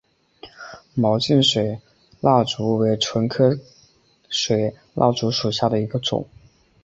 [0.95, 1.79] 毛茎水
[2.21, 3.59] 蜡烛为唇形科
[4.29, 6.27] 水蜡烛属下的一个种。